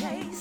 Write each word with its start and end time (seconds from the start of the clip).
place. 0.00 0.39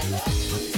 Bye. 0.00 0.77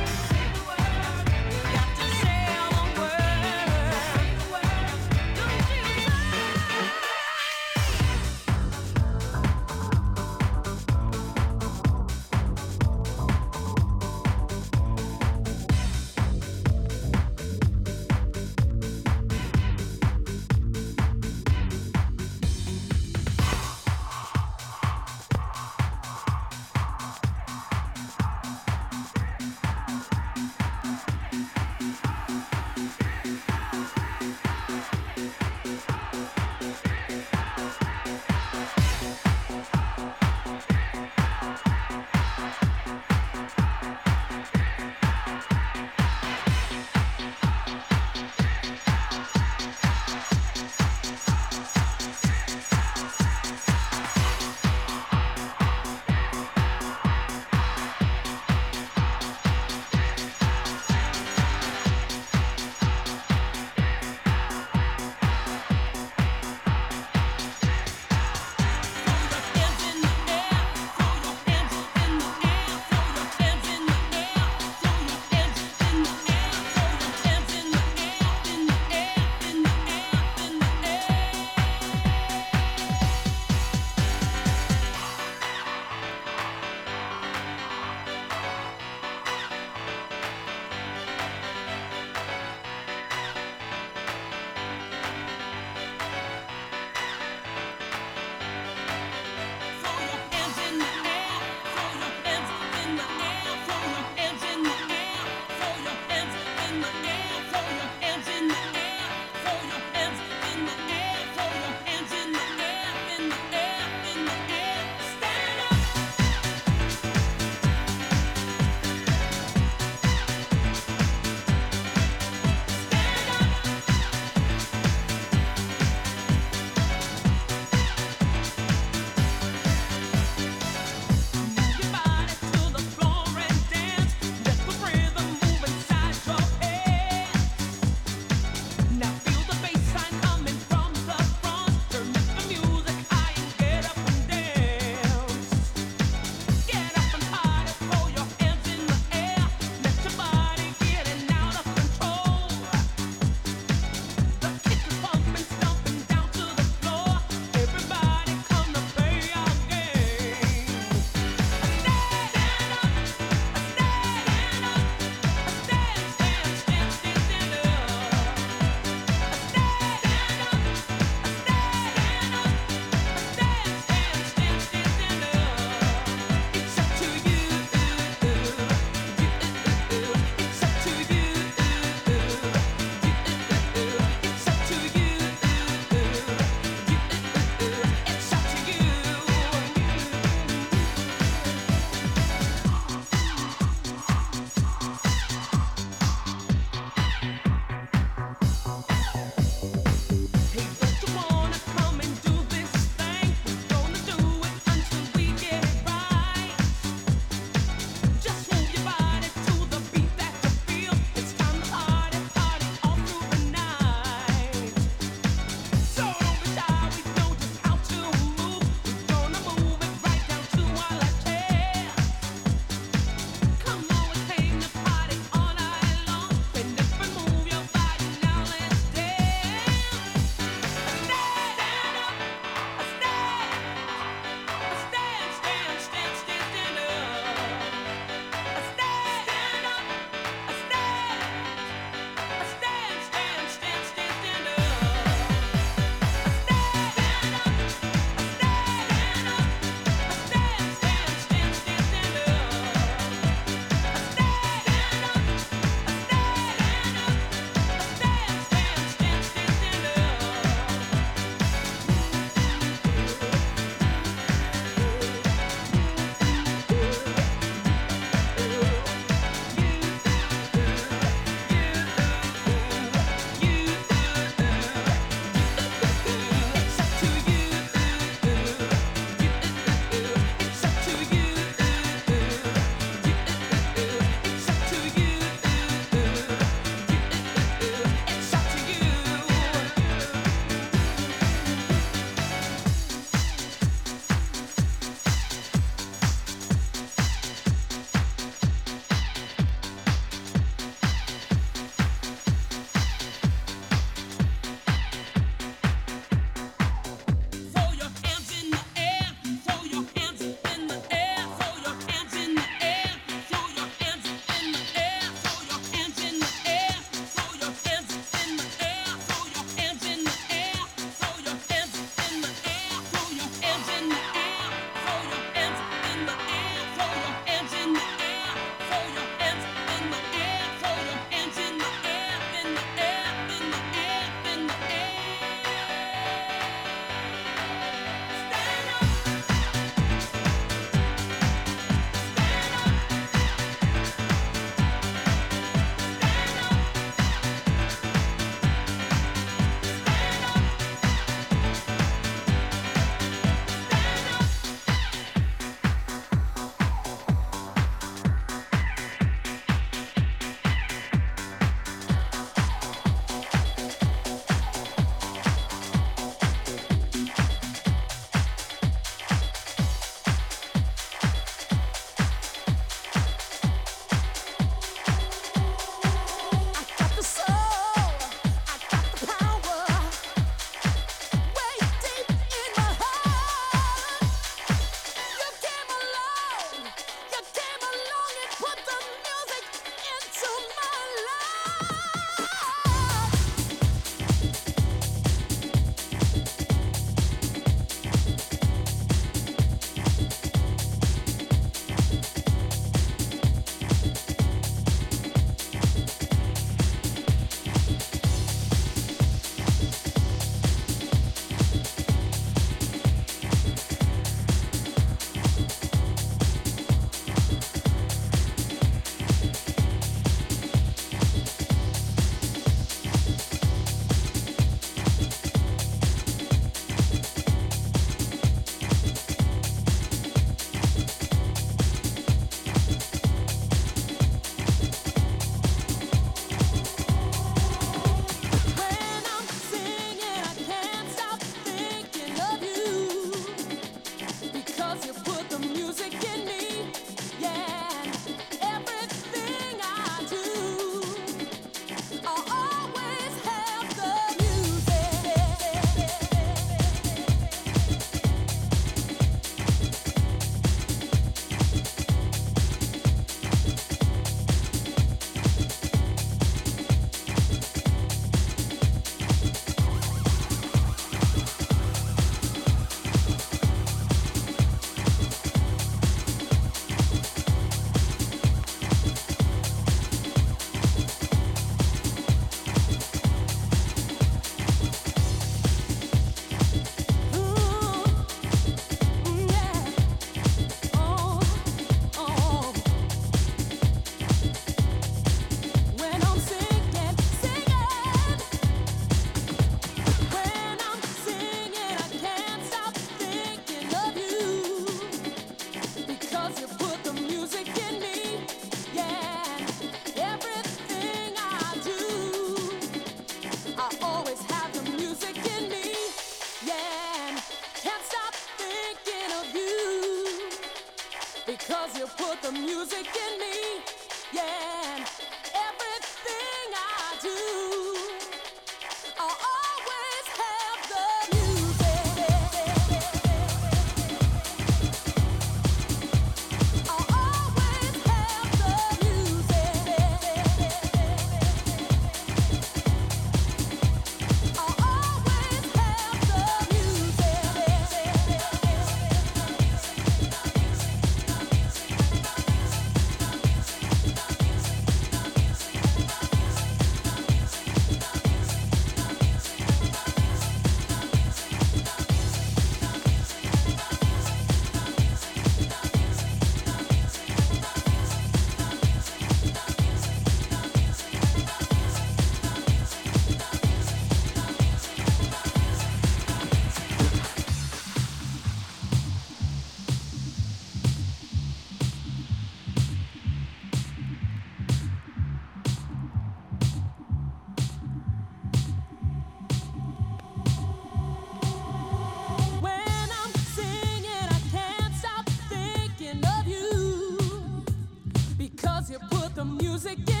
music 599.63 600.00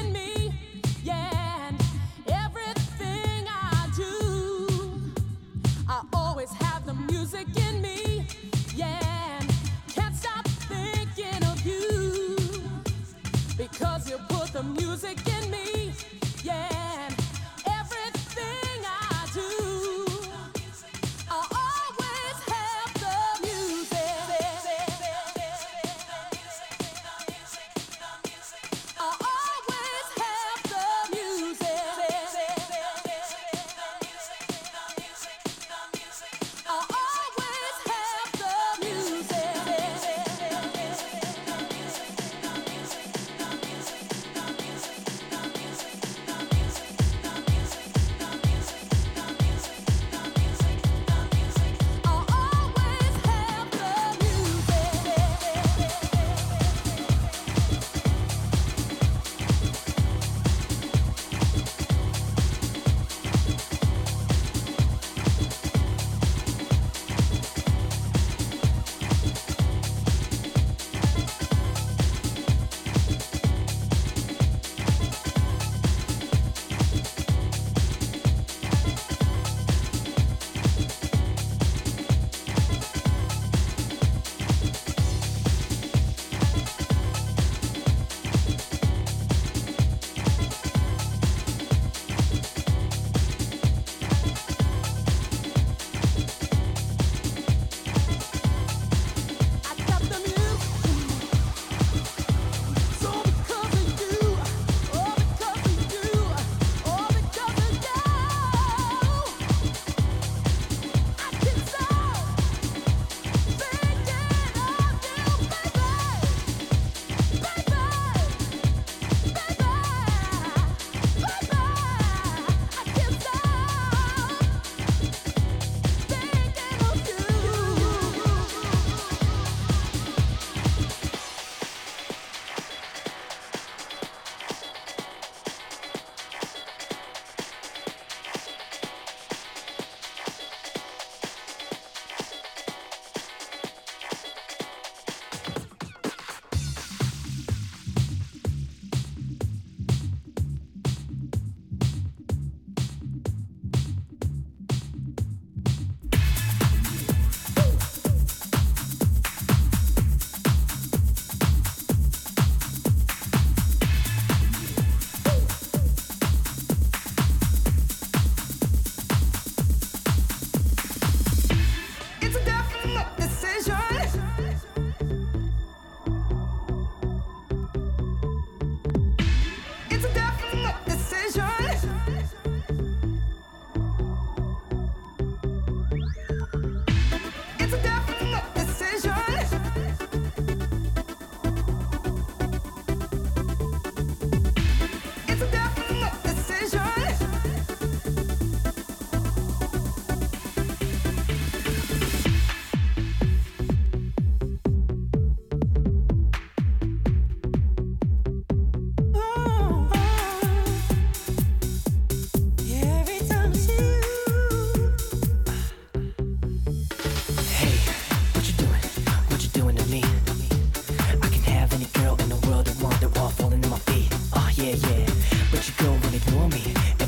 no 226.29 227.00